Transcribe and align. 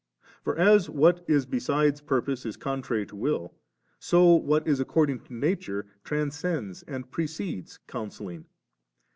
For 0.43 0.57
as 0.57 0.89
what 0.89 1.23
is 1.27 1.45
beside 1.45 2.03
purpose 2.07 2.43
is 2.43 2.57
contrary 2.57 3.05
to 3.05 3.15
will, 3.15 3.53
so 3.99 4.33
what 4.33 4.67
is 4.67 4.79
according 4.79 5.19
to 5.25 5.33
nature 5.35 5.85
transcends 6.03 6.81
and 6.87 7.11
precedes 7.11 7.77
counselHng'. 7.87 8.45